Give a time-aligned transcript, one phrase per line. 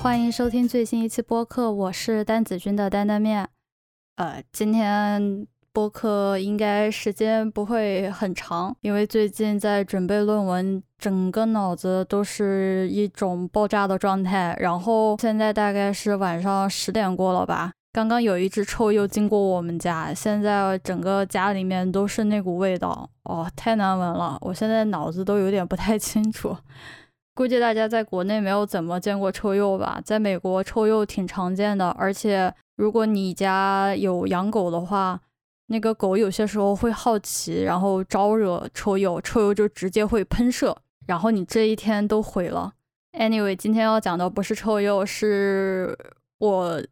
[0.00, 3.48] 欢迎收听最新一期播客，我是丹子君的担担面。
[4.14, 14.56] 呃，今天播客应该时间不会很长，因为最近在准备论文，整个脑子都是一种爆炸的状态。
[14.60, 26.56] 然后现在大概是晚上十点过了吧，刚刚有一只臭鼬经过我们家，现在整个家里面都是那股味道，哦，太难闻了，我现在脑子都有点不太清楚。
[27.38, 30.02] 估计大家在国内没有怎么见过臭鼬吧？
[30.04, 35.20] 在美国，臭鼬挺常见的，而且如果你家有养狗的话，
[35.68, 42.72] 那个狗有些时候会好奇，然后招惹臭鼬，臭鼬就直接会喷射，然后你这一天都毁了。
[43.12, 45.96] Anyway，今天要讲的不是臭鼬，是
[46.38, 46.82] 我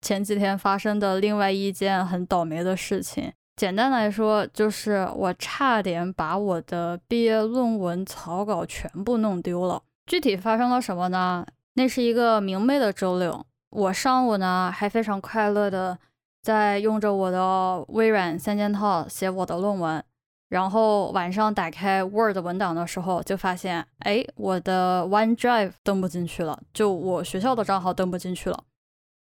[0.00, 3.32] 前几天发生的另外一件很倒霉的事情。
[3.54, 9.80] 简单来说，就是我差点把我的毕业论文草稿全部弄丢了。
[10.12, 11.46] 具体发生了什么呢？
[11.72, 15.98] 那是一个明媚的周六，我上午呢还非常快乐的
[16.42, 20.04] 在用着我的微软三件套写我的论文，
[20.50, 28.64] 然后晚上打开 Word 文档的时候，就发现，哎，我的 OneDrive 登不进去了，就我学校的账号登不进去了，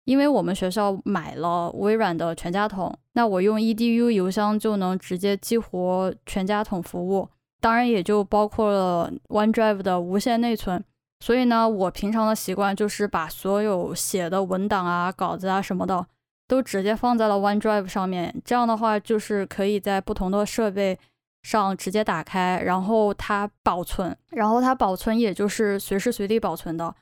[0.05, 7.31] 因为我们学校买了微软的全家桶，那我用 edu 邮箱就能直接激活全家桶服务。
[7.65, 10.85] 当然也就包括了 OneDrive 的无限内存，
[11.21, 16.07] 所以呢，我平常的习惯就是把所有写的文档啊、稿子啊什么的
[16.47, 18.39] 都直接放在了 OneDrive 上面。
[18.45, 20.99] 这样的话，就是可以在不同的设备
[21.43, 26.95] 上直接打开，然后它保存，然后它保存也就是随时随地保存的。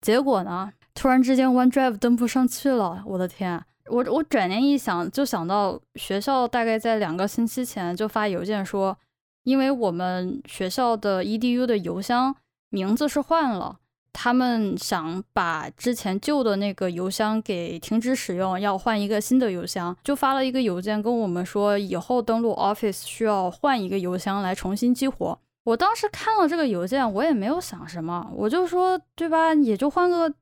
[0.00, 3.62] 结果呢，突然之间 OneDrive 登不上去了，我的天！
[3.90, 8.96] 我我转念一想，就想到学校大概在两个星期前就发邮件说。
[9.44, 12.34] 因为我们学校的 edu 的邮箱
[12.68, 13.78] 名字是换了，
[14.12, 25.38] 他们想把之前旧的那个邮箱给停止使用，要换一个新的邮箱，就发了一个邮件跟我们说，以后登录 Office 需要换一个邮箱来重新激活。
[25.64, 29.54] 我当时看了这个邮件，我也没有想什么，我就说，对吧？
[29.54, 30.32] 也就换个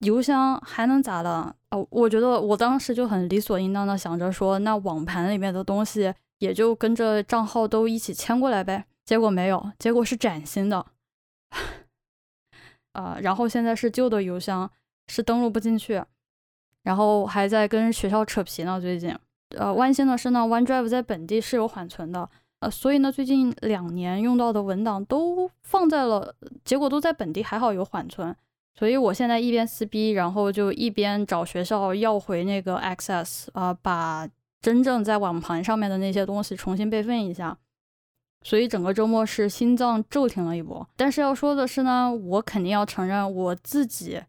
[0.00, 1.54] 邮箱，还能咋的？
[1.70, 6.12] 哦，我觉得我当时就很理所应当的想着说，那网盘里面的东西。
[6.38, 10.84] 也就跟着账号都一起迁过来呗，结果没有，结果是崭新的，
[12.92, 14.70] 啊， 然后现在是旧的邮箱，
[15.06, 16.02] 是登录不进去，
[16.82, 18.80] 然后还在跟学校扯皮呢。
[18.80, 19.16] 最近，
[19.56, 22.28] 呃，万幸的是呢，OneDrive 在本地是有缓存的，
[22.60, 26.34] 呃，所以呢，最近两年用到的文档都放在了，
[26.64, 28.34] 结果都在本地，还好有缓存，
[28.74, 34.28] 所以我现在一边撕逼，然后就一边找学校要回那个 access，啊，把。
[34.64, 37.58] 真正在网盘上面的那些东西重新备份一下，
[38.40, 40.88] 所以整个周末是心脏骤停了一波。
[40.96, 44.22] 但是要说的是呢，我肯定要承认我自己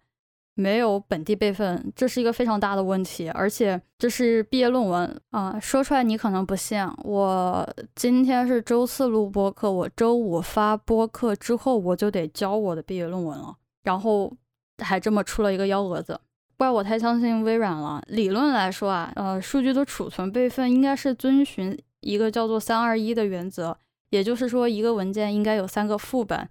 [0.53, 3.29] 没有本地备份，这是一个非常大的问题。
[3.29, 6.85] 而且这是毕业论文啊，说出来你可能不信。
[7.06, 7.66] 我
[7.96, 14.34] 今天是周四录播课，我周五发播课之后我就得交我的毕业论文了，然后
[14.79, 16.19] 还这么出了一个幺蛾子。
[16.57, 18.01] 怪我太相信微软了。
[18.07, 23.77] 理论来说啊，呃，数据的储存备份应该是遵循一个叫做“三二一”的原则，
[24.09, 26.47] 也就是说，一个文件应该有三个副本，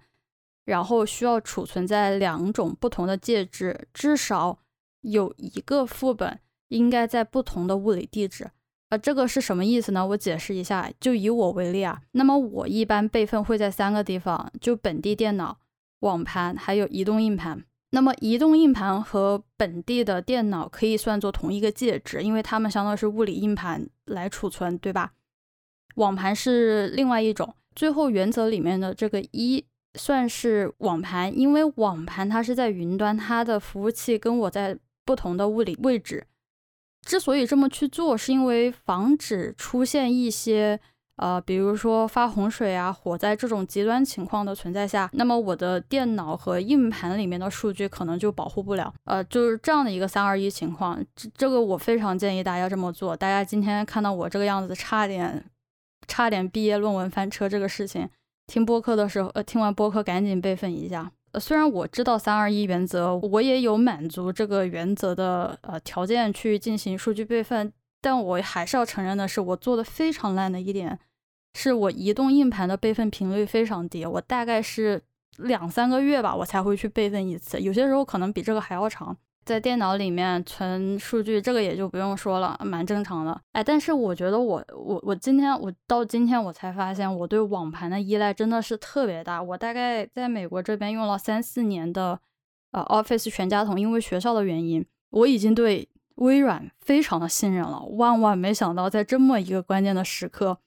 [0.65, 4.59] 然后需要储存在两种不同的介质，至少
[5.01, 8.51] 有一个副本应该在不同的物理地址。
[8.89, 10.05] 呃，这个是什么意思呢？
[10.05, 10.91] 我解释一下。
[10.99, 15.57] 就以我为例啊，那么我一般备份会在三个地方，就本地电脑、
[16.01, 17.63] 网盘还有移动硬盘。
[17.95, 25.13] 那么移动硬盘和本地的电脑可以算作同一个介质，因为它们相当于是物理硬盘来储存，对吧？
[25.95, 27.55] 网盘是另外一种。
[27.73, 29.65] 最后原则里面的这个一
[29.97, 36.27] 算是网盘，因为网盘它是在云端，它的服务器跟我在不同的物理位置。
[37.07, 40.81] 之所以这么去做，是因为防止出现一些。
[41.17, 48.93] 呃，比如说发洪水啊、火灾这种极端情况的存在下，那么我的电脑和硬盘里面的数据可能就保护不了。
[49.05, 53.15] 呃，就是这样的一个三二一情况，这这个我非常建议大家这么做。
[53.15, 55.45] 大家今天看到我这个样子，差点
[56.05, 58.09] 差点毕业论文翻车这个事情，
[58.47, 61.09] 听播客的时候，呃，听完播客赶紧备份一下。
[61.31, 67.71] 呃，虽然我知道三二一原则，我也有满足这个原则的呃条件去进行数据备份。
[68.05, 70.99] 但我还是要承认的是，我做的非常烂的一点，
[71.55, 74.05] 是我移动硬盘的备份频率非常低。
[74.05, 75.01] 我大概是
[75.37, 79.17] 两三个月吧，我才会去备份一次，有些时候可能比这个还要长。
[79.43, 83.41] 在电脑里面存数据，这个也就不用说了，蛮正常的。
[83.53, 89.41] 哎，但是我觉得我我我今天我到今天我才发现，我对网盘的依赖真的是特别大。
[89.41, 92.19] 我大概在美国这边用了三四年的
[92.71, 97.83] 呃 Office 全家桶，因为学校的原因，我已经对微软非常的信任了。
[97.83, 100.57] 万万没想到，在这么一个关键的时刻，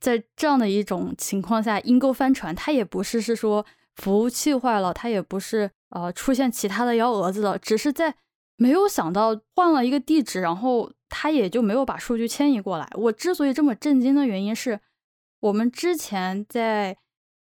[0.00, 3.64] 在这样的一种情况下，阴沟翻船，它也不是是说
[3.96, 8.14] 服务器坏了，它也不是呃出现其他的幺蛾子了，只是在
[8.56, 12.88] 没有想到换了一个地址，然后它也就没有把数据迁移过来。
[12.94, 14.80] 我之所以这么震惊的原因是，
[15.40, 16.98] 我们之前在。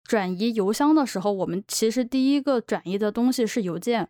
[0.08, 4.08] 转移邮箱的时候，我们其实第一个转移的东西是邮件。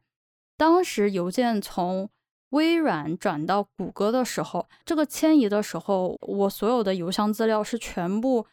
[0.58, 2.10] 当时邮件从
[2.50, 8.46] 微软转到谷歌的时候，这个迁移的时候，我所有的邮箱资料是全部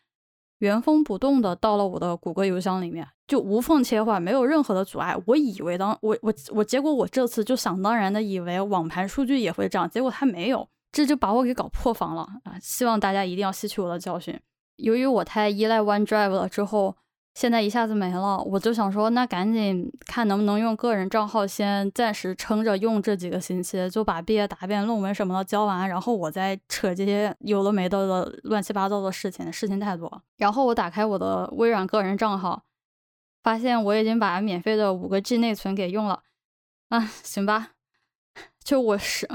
[0.59, 5.17] 原封不动的到了我的谷歌邮箱里面，就无缝切换，没有任何的阻碍。
[5.27, 12.59] 我以为当我我我，结果我这次就想当然的以为网盘数据也会这样，结果它没有，这就把我给搞破防了啊！
[12.61, 14.41] 希望大家一定要吸取我的教训。
[14.77, 16.97] 由于我太依赖 OneDrive 了，之后。
[17.35, 30.23] 现在一下子没了，我就想说，那赶紧看能不能用个人账号先暂时撑着用这几个星期，就把毕业答辩、论文什么的交完，然后我再扯这些有的没的的乱七八糟的事情，事情太多。
[30.37, 32.65] 然后我打开我的微软个人账号，
[33.43, 36.23] 发现我已经把免费的五个 G 内存给用了。
[36.91, 37.71] 啊，行吧，
[38.63, 39.27] 就我是，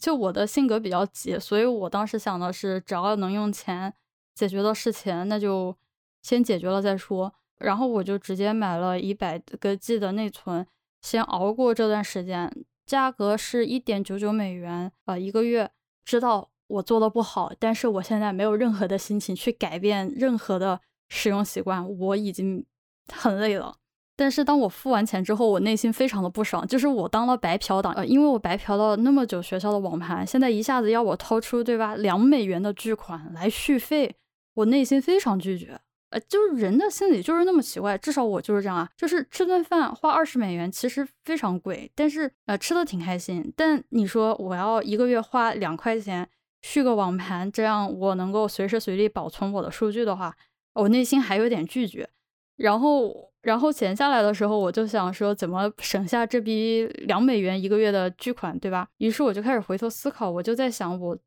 [0.00, 3.94] 就我的性格比较急，所以我当时想的是，只要能用钱
[4.34, 5.76] 解决的事情，那就。
[6.22, 10.66] 先解决了再说，然后我就直接买了一百个 G 的内存，
[11.02, 12.52] 先熬过这段时间。
[12.86, 15.70] 价格是一点九九美元啊，一个月。
[16.04, 20.80] 知道我做的不好，但是我现在没有任何的心情去改变任何的
[21.10, 22.64] 使用习惯，我已经
[23.12, 23.76] 很累了。
[24.16, 34.16] 但是当我付完钱之后，我内心非常的不爽，就是我当了白嫖党，呃，因为我白嫖了那么久学校的网盘，现在一下子要我掏出对吧两美元的巨款来续费，
[34.54, 35.78] 我内心非常拒绝。
[36.10, 38.88] 呃，就是人的心理就是那么奇怪，至少我就是这样啊。
[38.96, 43.52] 就是吃顿饭花二十美元，其实非常贵，但是呃吃的挺开心。
[43.54, 46.26] 但你说我要一个月花两块钱
[46.62, 50.34] 续个网盘，这样我能够随时随地保存我的数据的话，
[50.74, 52.08] 我内心还有点拒绝。
[52.56, 58.88] 然后，然后闲下来的时候，我就想说怎么省下这笔两美元一个月的巨款，对吧？
[58.96, 61.18] 于是我就开始回头思考，我就在想我。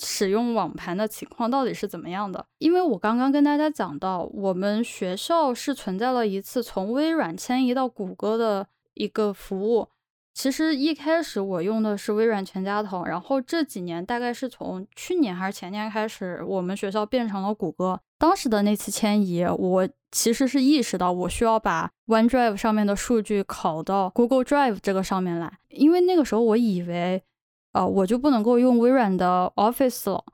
[0.00, 2.44] 使用网盘的情况到底是怎么样的？
[2.58, 9.88] 因为我刚刚跟大家讲到，我们学校是存在了一次从微软迁移到谷歌的一个服务。
[10.34, 18.00] 其实一开始我用的是微软全家桶，然后这几年大概是从去年还是前年开始，我们学校变成了谷歌。
[18.18, 27.24] 当时的那次迁移，我其实是意识到我需要把 OneDrive 上面的数据拷到 Google Drive 这个上面来，因为那个时候我以为。
[27.78, 30.24] 啊，我就不能够用微软的 Office 了。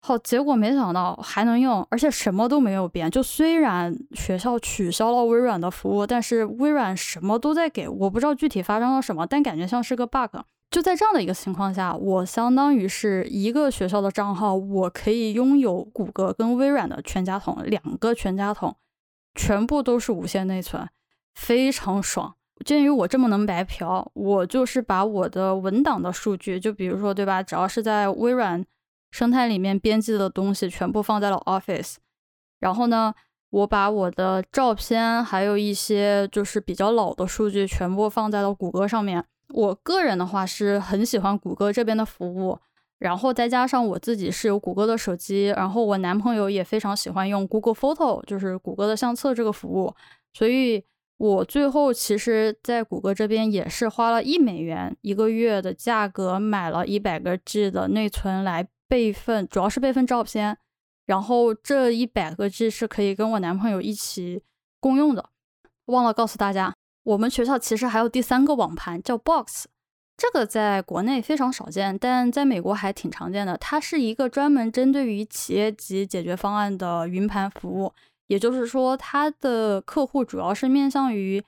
[0.00, 3.08] 好，结果没想到还能用，而且什么都没有变。
[3.08, 7.88] 就虽然学校取消了微软的服务，但是微软什么都在给。
[7.88, 10.38] 我不知道具体发生了什么，但感觉像是个 bug。
[10.70, 18.74] 就在这样的一个情况下，我相当于是一个学校的账号，我可以拥有谷歌跟微软的全家桶，两个全家桶，
[19.34, 20.88] 全部都是无线内存，
[21.34, 22.34] 非常爽。
[22.64, 27.42] 鉴于我这么能白嫖，我就是把我的文档的数据，就比如说，对吧？
[27.42, 28.64] 只要是在微软
[29.10, 31.96] 生态里面编辑的东西，全部放在了 Office。
[32.58, 33.14] 然后呢，
[33.50, 39.24] 我把我的照片，还有一些就是比较老的数据，全部放在了谷歌上面。
[39.54, 42.58] 我个人的话是很喜欢谷歌这边的服务，
[42.98, 49.94] 然后再加上我自己是有谷歌的手机，然后我男朋友也非常喜欢用 Google Photo，就是谷歌的相册这个服务，
[50.32, 50.84] 所以。
[51.18, 60.56] 我最后其实，在谷歌这边也是花了一美元一个月的价格，买了一百个 G 的内存来备份，主要是备份照片。
[61.06, 64.42] 然后这一百个 G 是可以跟我男朋友一起
[64.78, 65.30] 共用的。
[65.86, 66.72] 忘了告诉大家，
[67.02, 69.64] 我们学校其实还有第三个网盘叫 Box，
[70.16, 73.56] 这个在国内非常少见，但在美国还挺常见的。
[73.56, 77.92] 它是一个专门针对于企业级解决方案的云盘服务。
[78.28, 81.42] 也就是说，它的客户主要是面向于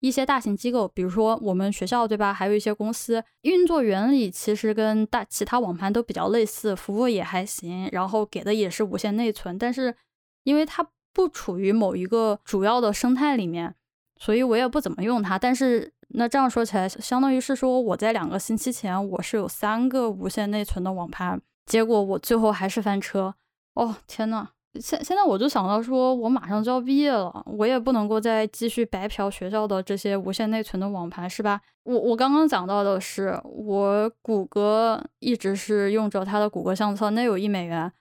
[0.00, 2.34] 一些大型机构，比如说我们学校，对吧？
[2.34, 9.56] 还有一些公司，运作原理其实跟大其他网盘都比较类似，服务也还行，然后给的也是无线内存。
[9.56, 9.94] 但是
[10.42, 13.74] 因为它不处于某一个主要的生态里面，
[14.16, 15.38] 所以我也不怎么用它。
[15.38, 23.34] 但是那这样说起来，相当于是说我在两个星期前我是有三个无线内存的网盘，结果我最后还是翻车。
[23.74, 24.48] 哦，天呐！
[24.80, 31.60] 现现在我就想到说，我马上就要毕业了，我也不能够再继续白嫖学校的这些无线内存的网盘，是吧？
[31.84, 37.92] 我我刚刚讲到的是，我谷歌一直是用着它的谷歌相册，那有一美元。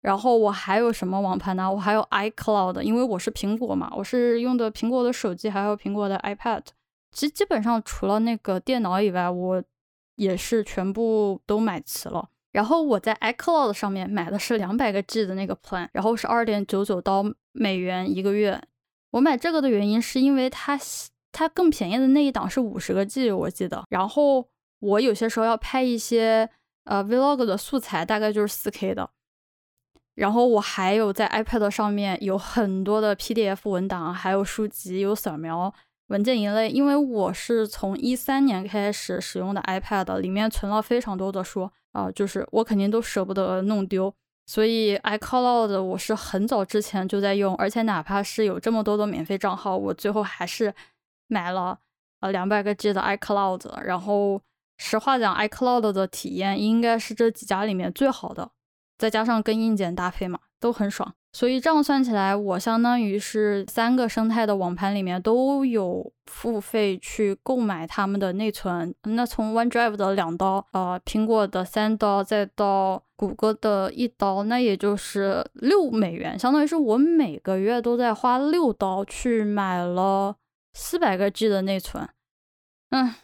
[0.00, 1.70] 然后我还有什么网盘呢？
[1.72, 6.62] 我还有 iCloud，因为我是苹果嘛，我是用的苹果的手机，还有苹果的 iPad。
[7.10, 9.62] 基基本上除了那个电脑以外，我
[10.14, 12.28] 也是全部都买齐了。
[12.58, 18.60] 然后我在 iCloud 上面买的是两百个 G 的那个 plan，然后是二点九九刀美元一个月。
[19.12, 20.76] 我买这个的原因是因为它
[21.30, 23.84] 它更便宜的那一档是五十个 G，我记得。
[23.90, 24.48] 然后
[24.80, 26.50] 我有些时候要拍一些
[26.82, 29.08] 呃 vlog 的素材，大概就是四 K 的。
[30.16, 35.72] 然后我还有在 iPad 上面有很多的 PDF 文档，还有书籍，有扫描
[36.08, 36.68] 文件一类。
[36.68, 41.70] 因为我是从一三年开始使用的 iPad，里面存了非常多的书。
[41.92, 44.14] 啊，就是我肯定都舍不得弄丢，
[44.46, 50.72] 所以 iCloud 我是很早之前就在用，而且哪怕是有这么多的免费账号，我最后还是
[51.28, 51.78] 买了
[52.20, 53.80] 呃两百个 G 的 iCloud。
[53.82, 54.40] 然后
[54.76, 58.50] 实话讲，iCloud 的体验应该是这几家里面最好的，
[58.98, 61.14] 再加上跟硬件搭配嘛，都很爽。
[61.30, 68.94] 所以这样算起来，我相当于是三个生态的网盘里面都有付费去购买他们的内存。
[69.04, 80.34] 那从 OneDrive 的两刀，呃，苹果的三刀，再到谷歌的一刀，那也就是六美元，相当于是我每个月都在花六刀去买了
[80.72, 82.08] 四百个 G 的内存。
[82.90, 83.14] 嗯，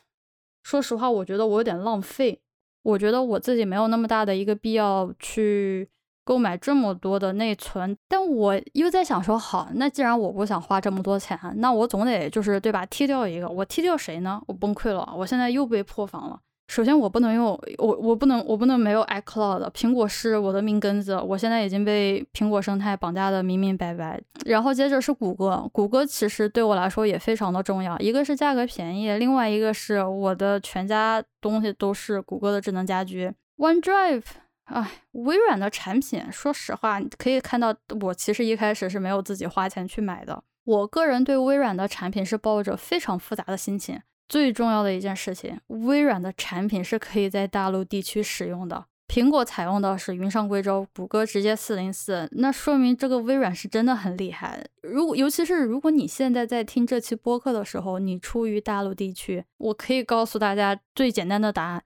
[0.63, 2.43] 说实话，我觉得我有点浪费。
[2.83, 5.89] 我觉得我自己没有那么大的一个必要去。
[6.25, 12.85] 购买这么多的内存，但我又在想说，好，那既然我不想花这么多钱，那我总得就是对吧？
[12.87, 14.41] 踢掉一个，我踢掉谁呢？
[14.47, 16.41] 我崩溃了，我现在又被破防了。
[16.67, 24.19] 首先，我不能用我，我不能，我不能没有 iCloud，苹果是我的命根子，我现在已经被苹果生态绑架的明明白白。
[24.47, 34.23] 然后接着是谷歌，谷歌其实对我来说也非常的重要，一个是价格便宜，另外一个是我的全家东西都是谷歌的智能家居，OneDrive。
[34.65, 40.43] 哎，微软的产品，说实话，可以看到，我其实一开始是没有自己花钱去买的。
[40.65, 44.01] 我个人对微软的产品是抱着非常复杂的心情。
[44.27, 48.87] 最重要的一件事情，微软的产品是可以在大陆地区使用的。
[49.07, 54.65] 苹果采用的是云上贵州，谷歌直接四零四，那说明这个微软是真的很厉害。
[54.81, 61.83] 如果尤其是如果你现在在听这期播客的时候，你出于大陆地区，我可以告诉大家最简单的答案。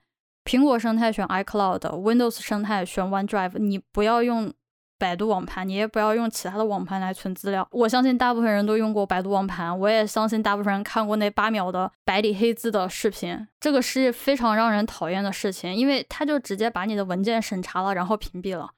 [0.48, 3.58] 苹果生态选 iCloud，Windows 生态选 OneDrive。
[3.58, 4.50] 你不要用
[4.96, 7.68] 百度网盘，你也不要用其他的网盘来存资料。
[7.70, 13.46] 我相信大部分人都用过百度网盘，我也相信大部分人看过那八秒的白底黑字的视频。
[13.60, 18.70] 这个是非常让人讨厌的事情，因为它就直接把你的文件审查了，然后屏蔽了。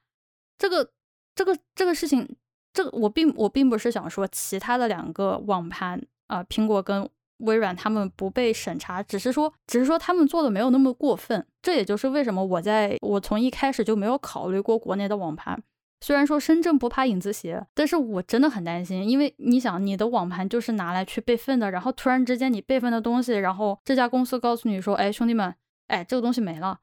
[0.57, 0.91] 这个、
[1.33, 2.35] 这个、这个事情，
[2.73, 7.09] 这个我并我并不是想说其他的两个网盘啊，苹果跟。
[7.41, 11.45] 微软他们不被审查，只是说，只是说他们做的没有那么过分。
[11.61, 15.61] 这也就是为什么我在我从一开始就没有考虑过国内的网盘。
[16.03, 25.53] 虽然说深圳不怕影子斜，但是我真的很担心，因为你想，你的网盘就是拿来去备份的，然后突然之间你备份的东西，然后这家公司告诉你说，哎，兄弟们，
[25.89, 26.79] 哎，这个东西没了，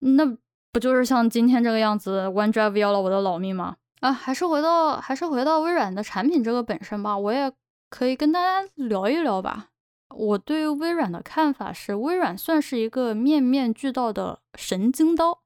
[0.00, 0.26] 那
[0.72, 3.76] 不就是像今天这个样子，OneDrive 要了我的老命吗？
[4.00, 7.52] 啊，还是回到还是回到微软的产品这个本身吧，我也
[7.88, 9.68] 可以跟大家聊一聊吧。
[10.10, 15.42] 我对微软的看法是，微软算是一个面面俱到的神经刀。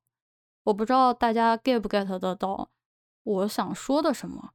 [0.65, 2.69] 我不知道大家 get 不 get 得到
[3.23, 4.51] 我想说的什么。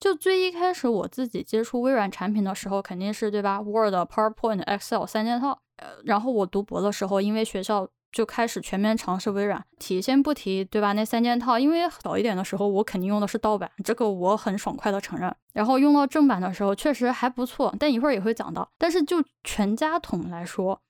[0.00, 5.62] 就最一开始我自己接触微软产品的时候，肯定是对吧？Word、PowerPoint、Excel 三件套。
[5.76, 7.88] 呃，然后我读博的时候，因为学校。
[8.14, 10.92] 就开始全面尝试微软，提先不提，对吧？
[10.92, 15.34] 那三件套，因为早一点的时候，我肯定用的是盗版，这个我很爽快的承认。
[15.52, 18.70] 然后用到正版的时候，确实还不错，但一会儿也会讲到。
[18.78, 20.80] 但是就全家桶来说，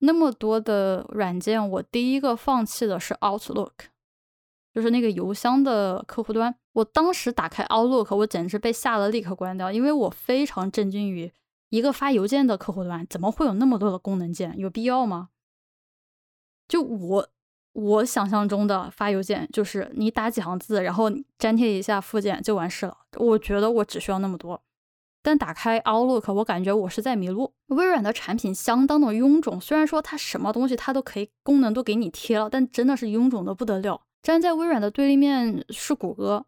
[0.00, 3.70] 那么多的软件，我第一个放弃的是 Outlook，
[4.74, 6.52] 就是那个邮箱的客户端。
[6.72, 11.30] 我当时打开 Outlook，我简直被吓得立刻关掉，因为我非常震惊于
[11.68, 15.28] 一个发邮件的客户端怎么会有那么多的功能键，有必要吗？
[16.68, 17.28] 就我
[17.72, 22.96] 我想象中的发邮件，就是你打几行字，然后粘贴一下附件就完事了。
[23.16, 24.62] 我觉得我只需要那么多。
[25.24, 27.52] 但打开 Outlook，我感觉我是在迷路。
[27.68, 34.02] 微软的产品相当的臃肿，虽然说它什么东西它都可以，功能都给你贴了，但真的是臃肿的不得了。
[34.20, 36.44] 站在微软的对立面是谷歌。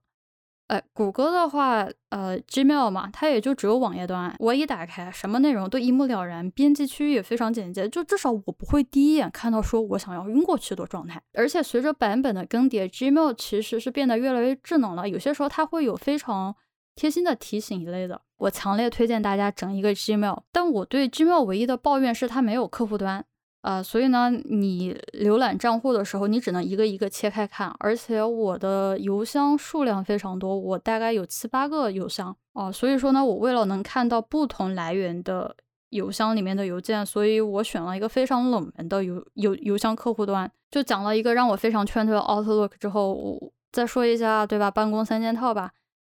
[0.68, 11.23] 哎，谷歌的话，呃，Gmail 嘛，它也就只有网页端，我一打开，什么内容都一目了然，编辑区域也非常简洁，就至少我不会第一眼看到说我想要晕过去的状态。
[11.35, 16.56] 而且随着版本的更迭，Gmail 其实是变得越来越智能了，有些时候它会有非常
[16.94, 18.23] 贴心的提醒一类的。
[18.38, 23.26] 我强烈推荐大家整一个 Gmail，但我对 Gmail 唯一的抱怨是它没有客户端。
[23.64, 32.71] 呃，所以呢，你浏览账户的时候，你只能一个一个切开看，而且我的邮箱数量非常多，我大概有七八个邮箱哦。
[32.71, 35.56] 所以说呢，我为了能看到不同来源的
[35.88, 40.50] 邮箱里面的邮件，所以我选了一个非常冷门的邮邮邮箱客户端。
[40.71, 44.71] 就讲了一个让我非常劝退的 Outlook 之后，我再说一下，对吧？
[44.71, 45.71] 办公三件套吧。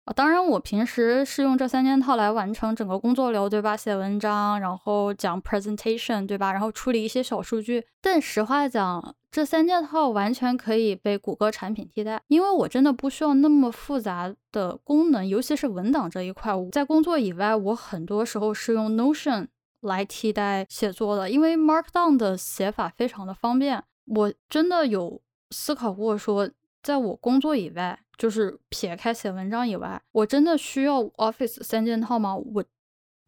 [0.05, 3.75] 啊，当然，我平时是用这三件套来完成整个工作流，对吧？
[3.75, 6.53] 写文章，然后讲 presentation，对吧？
[6.53, 7.87] 然后处理一些小数据。
[8.03, 16.53] 但实话讲，这三件套完全可以被谷歌产品替代，因为我真的不需要那么复杂的功能，尤其是文档这一块。
[16.71, 19.47] 在工作以外，我很多时候是用 Notion
[19.81, 23.83] 来替代写作的，因为 Markdown 的写法非常的方便。
[24.07, 26.51] 我真的有思考过说。
[26.83, 32.35] 在我工作以外，就是撇开写文章以外，我真的需要 Office 三件套吗？
[32.37, 32.65] 我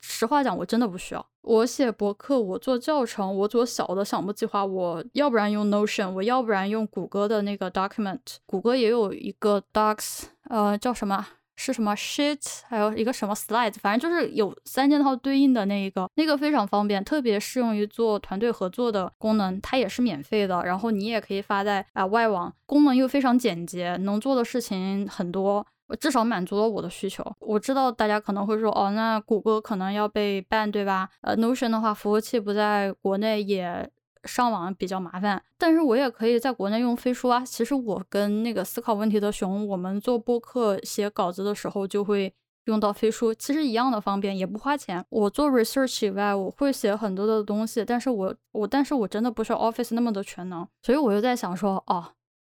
[0.01, 1.27] 实话讲，我真的不需要。
[1.43, 11.27] 我写博客，我做教程，我做小的项目计划，我要不然用 Notion，我要不然用谷歌的那个 Document，谷歌也有一个 Docs，呃，叫什么？
[11.57, 25.67] 是什么 sheet，还有一个什么 slide，反正就是有三件套对应的那一个，那个非常方便，特别适用于做团队合作的功能，它也是免费的，然后你也可以发在啊外网，功能又非常简洁，能做的事情很多，
[25.99, 27.25] 至少满足了我的需求。
[27.41, 31.09] 我知道大家可能会说，哦，那谷歌可能要被 ban，对吧？
[31.23, 33.91] 呃，Notion 的话，服务器不在国内也。
[34.25, 37.45] 上网比较麻烦，但是我也可以在国内用飞书啊。
[37.45, 45.05] 其实我跟那个思考问题的熊，我们做播客写稿子的时候就会用到飞书，其实一样的方便，也不花钱。
[45.11, 52.13] 我做 research 以外，我会写很多的东西，但是我我但是我真的不需要 Office 那么的全能，所以我就在想说，哦，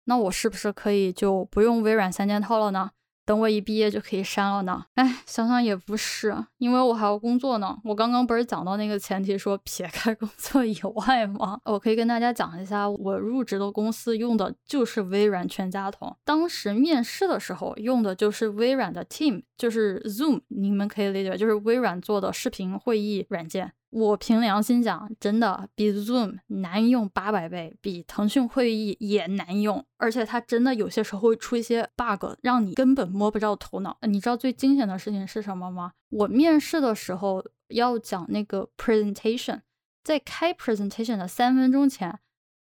[0.05, 2.91] 那我是不是可以就不用微软三件套了呢？
[3.29, 4.83] 等我一毕业就可以删了呢？
[4.95, 7.77] 哎，想想也不是，因为我还要工作呢。
[7.85, 11.61] 我刚刚不是讲到那个前提，说撇开工作以外吗？
[11.67, 16.17] 我可以跟大家讲一下，我入职的公司用的就是微软全家桶。
[16.25, 23.73] 当时面试的时候用的就是微软的 Team，就是 Zoom，你们可以理解就是微软做的视频会议软件。
[23.91, 33.97] 我凭良心讲，真的比 Zoom 难用八百倍，比腾讯会议也难用，而且它真的有些时候会出一些 bug，让你根本摸不着头脑。
[34.03, 35.93] 你知道最惊险的事情是什么吗？
[36.11, 39.63] 我面试的时候要讲那个 presentation，
[40.05, 42.19] 在开 presentation 的三分钟前，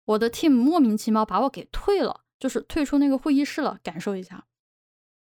[0.05, 3.77] 我的 team 莫名其妙把我给退了，就是退出那个会议室了。
[3.83, 4.45] 感受一下，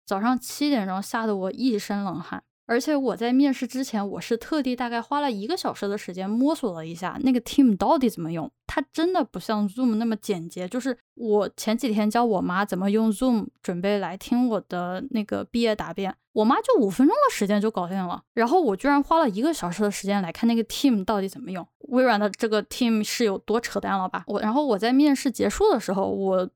[0.06, 2.44] 早上七点钟吓得我一身冷汗。
[2.68, 8.50] 而且我在面试之前，我是特地大概花了一个小时的时间摸索了一下那个 Team 到底怎么用。
[8.66, 10.70] 它真的不像 Zoom 那么简洁。
[10.70, 18.24] 就是我前几天教我妈怎么用 Zoom，准备来听我的那个毕业答辩，我妈就五分钟的时间就搞定了。
[18.36, 21.68] 然后我居然花了一个小时的时间来看那个 Team 到底怎么用。
[21.90, 24.24] 微软的这个 Team 是有多扯淡了吧？
[24.28, 26.50] 我然后我在面试结束的时候，我。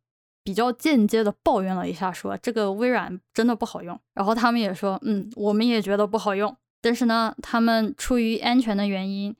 [0.45, 3.99] 比较间接的抱怨了一下，说这个微软真的不好用。
[4.13, 6.55] 然后他们也说，嗯，我们也觉得不好用。
[6.81, 9.36] 但是呢，他们出于安全的原因，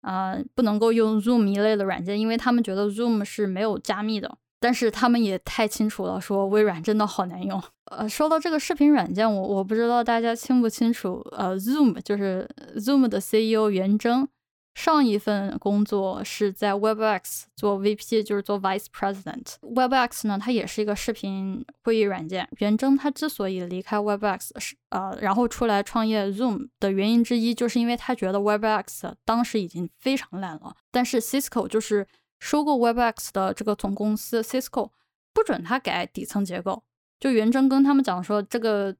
[0.00, 4.38] 啊，不能够用 Zoom 一类的软件，因为他们觉得 Zoom 是没有加密的。
[4.58, 7.62] 但是他们也太清楚了，说微软真的好难用。
[7.90, 14.26] 呃，说到这个视频软件，我我不知道大家清不清楚，呃，Zoom 就是 Zoom 的 CEO 袁征。
[14.74, 19.56] 上一份工作是在 Webex 做 VP，就是做 Vice President。
[19.62, 22.48] Webex 呢，它也是一个视频会议软件。
[22.58, 30.76] 袁征他之所以离开 Webex 是呃，然后出来创业 Zoom 的原因之一，就是因为他觉得 Webex 当时已经非常烂了。
[30.92, 32.06] 但是 Cisco 就是
[32.38, 34.90] 收购 Webex 的这个总公司，Cisco
[35.34, 36.84] 不准他改底层结构。
[37.18, 38.94] 就袁征跟他们讲说，这个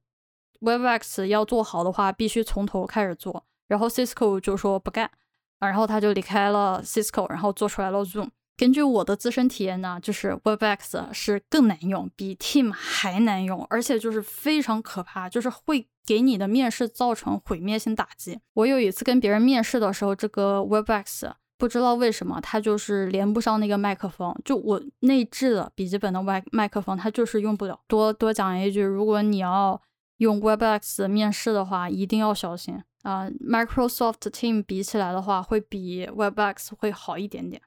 [0.59, 3.45] Webex 要做好的话，必须从头开始做。
[3.69, 5.09] 然后 Cisco 就说不干。
[5.59, 8.29] 然后他就离开了 Cisco，然后做出来了 Zoom。
[8.57, 18.39] 根据我的自身体验呢，就是 Webex 是更难用，比 Team 还难用，而且就是非常可怕，就是会给你的面试造成毁灭性打击。
[18.55, 27.79] 我有一次跟别人面试的时候，这个 Webex 不知道为什么它就是连不上那个麦克风，就我内置的笔记本的麦麦克风，它就是用不了。
[27.87, 29.81] 多多讲一句，如果你要
[30.17, 32.83] 用 Webex 面试的话，一定要小心。
[33.03, 37.61] 啊，Microsoft Team 比起来的话，会比 Webex 会好一点点。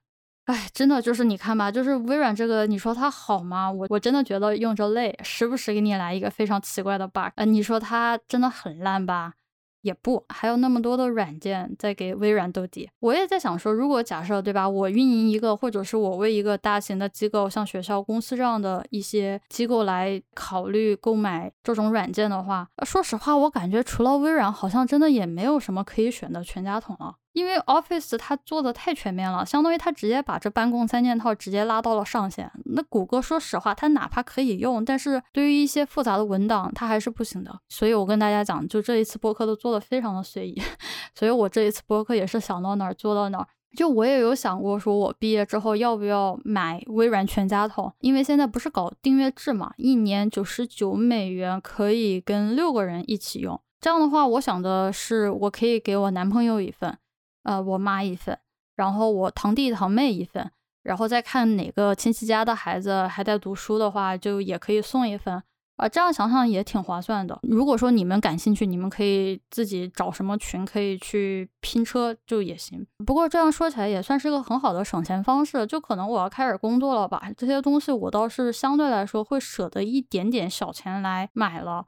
[0.45, 3.71] 哎，真的就是你看吧，就是微软这个，你说它好吗？
[3.71, 7.31] 我我真的觉得用着累，时不时给你来一个非常奇怪的 bug。
[7.37, 9.35] 呃，你说它真的很烂吧？
[9.83, 12.89] 也不，还有那么多的软件在给微软兜底。
[13.01, 27.17] 我也在想说，如果假设对吧，我运营一个，或者是我为一个大型的机构，像学校、公司这样的一些机构来考虑购买这种软件的话，说实话，我感觉除了微软，好像真的也没有什么可以选的全家桶了。
[27.33, 32.51] 因为 Office 它做的太全面了，相当于它直接把这办公三件套直接拉到了上限。
[32.67, 37.59] 那谷歌说实话，它哪怕可以用，但是对于一些复杂的文档，它还是不行的。
[37.69, 40.61] 所以我跟大家讲，就这一次播客都做的非常的随意，
[41.15, 43.47] 所以我这一次播客也是想到哪儿做到哪儿。
[43.75, 53.59] 就我也有想过，说我毕业之后要不要买微软全家桶，因为现在不是搞订阅制嘛，一年九十九美元可以跟六个人一起用。
[53.81, 56.99] 这样的话，我想的是，我可以给我男朋友一份，
[57.43, 58.39] 呃，我妈一份，
[58.77, 60.51] 然后我堂弟堂妹一份，
[60.83, 65.43] 然后再看哪个亲戚家的孩子还在读书的话，就也可以送一份。
[65.77, 67.37] 啊，这样想想也挺划算的。
[67.43, 72.87] 如果说你们感兴趣，你们可以自己找什么群，可以去拼车就也行。
[73.05, 75.67] 不过这样说起来也算是个很好的省钱方式。
[75.67, 81.87] 就可能我要开始工作了吧，这些东西我倒是相对来说会舍得一点点小钱来买了。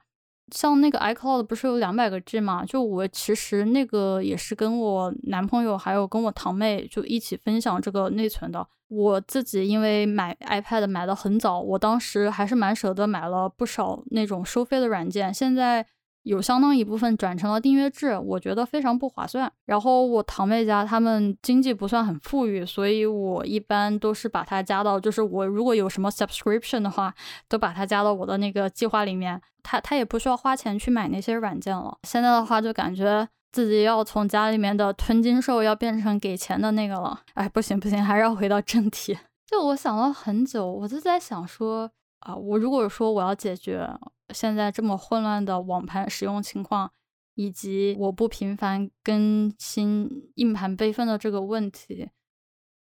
[0.53, 2.65] 像那个 iCloud 不是有两百个 G 嘛？
[2.65, 8.67] 就我其实那个也是跟我男朋友还有跟我堂妹就一起分享这个内存的。
[8.89, 15.33] 我自己因为买 iPad 买的很早，我当时还是蛮舍得买了不少那种收费的软件。
[15.33, 15.87] 现在。
[16.25, 19.51] 有相当一部分转成了订阅制，我觉得非常不划算。
[19.67, 27.15] 然后我堂妹家他们经济不算很富裕，所以我一般都是把它加到，就是我如果有什么 subscription 的话，
[27.47, 29.41] 都把它加到我的那个计划里面。
[29.63, 31.97] 他他也不需要花钱去买那些软件了。
[32.03, 37.21] 现在的话就感觉自己要从家里面的吞金兽要变成给钱的那个了。
[37.35, 39.19] 哎，不行不行，还是要回到正题。
[39.47, 43.87] 就我想了很久，我就在想说啊，我如果说我要解决。
[44.35, 46.91] 现在这么混乱的网盘使用情况，
[47.37, 52.11] 以及我不频繁更新硬盘备份的这个问题，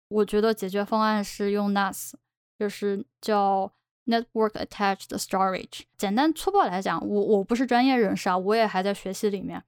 [0.09, 2.13] 我觉得解决方案是用 NAS，
[2.59, 3.73] 就是叫
[4.07, 5.83] Network Attached Storage。
[5.99, 9.63] 简单粗暴来讲，我我不是专业人士啊，我也还在学习里面，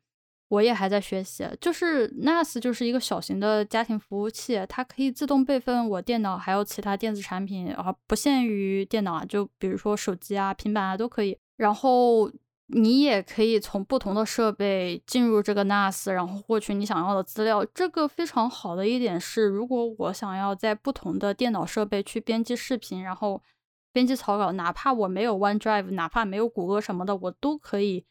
[0.49, 1.49] 我也还在学习。
[1.61, 11.39] 就是 NAS 就是一个小型的家庭服务器，它可以自动备份我电脑还有其他电子产品，而不限于电脑啊，就比如说手机啊、平板啊都可以。
[11.57, 12.31] 然后
[12.67, 17.65] 你也可以从不同的设备进入这个 NAS，然后获取你想要的资料。
[17.75, 23.43] 这个非常好的一点是，如果我想要在不同的电脑设备去编辑视频，然后
[23.93, 28.07] 编辑草稿，哪怕我没有 OneDrive，哪怕没有谷歌什么的，我都可以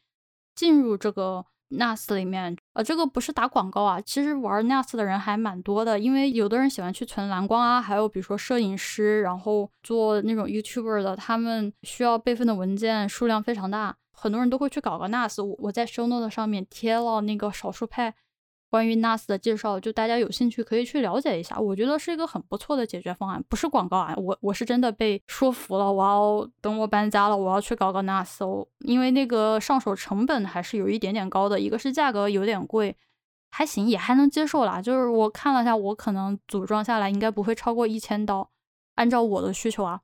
[0.54, 1.46] 进入这个。
[1.74, 15.44] NAS 里面，呃，这个不是打广告啊，其实玩 NAS 的人还蛮多的，因为有的人喜欢去存蓝光啊，还有比如说摄影师，然后做那种 YouTuber 的，他们需要备份的文件数量非常大，很多人都会去搞个 NAS。
[15.44, 18.14] 我我在 Show Note 上面贴了那个少数派。
[18.72, 32.96] 关于 NAS 的介绍，就大家有兴趣可以去了解一下，我觉得是一个很不错的解决方案，不是广告啊，我我是真的被说服了，我要等我搬家了，我要去搞个 NAS，哦因为那个上手成本还是有一点点高的，一个是价格有点贵，
[33.50, 38.50] 还行也还能接受啦，就是我看了一下，我可能组装下来应该不会超过一千刀，
[38.94, 40.00] 按照我的需求啊。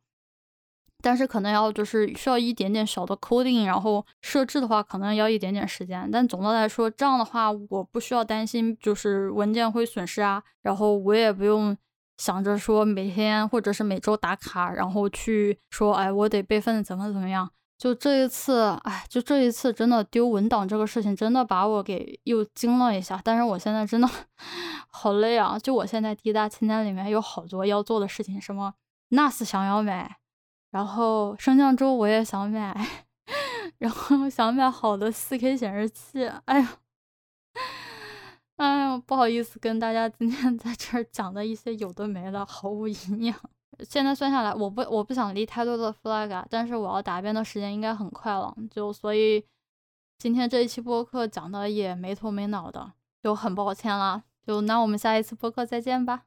[1.02, 6.08] 但是可能要就是需要一点点小的 coding，然后设置的话可能要一点点时间。
[6.10, 11.76] 但总的来说，这样的话我不需要担心就是文件会损失啊，然后我也不用
[12.16, 17.48] 想着说每天或者是每周打卡，然后去说哎我得备份怎么怎么样。
[17.78, 23.20] 就这一次，哎，就这一次真的丢文档这个事情真的把我给又惊了一下。
[23.22, 24.08] 但是我现在真的
[24.90, 25.56] 好累啊！
[25.56, 28.74] 就我现在滴答清单里面有好多要做的事情，什么
[29.10, 30.16] NAS 想要买。
[30.70, 32.74] 然后升降桌我也想买，
[33.78, 36.26] 然后想买好的 4K 显示器。
[36.44, 36.78] 哎呀，
[38.56, 43.34] 哎呀，不好意思跟大家今天在这儿讲的一些有的没的，毫无营养。
[43.88, 49.44] 现在算下来，我不我不想立太多的 flag，但是我要答辩的时间应该很快了，就所以
[50.18, 54.24] 今天这一期播客讲的也没头没脑的，就很抱歉啦。
[54.44, 56.24] 就那我们下一次播客再见吧。